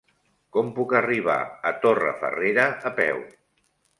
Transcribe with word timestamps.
Com 0.55 0.71
puc 0.77 0.95
arribar 0.99 1.35
a 1.71 1.75
Torrefarrera 1.85 2.65
a 2.91 2.95
peu? 3.03 3.21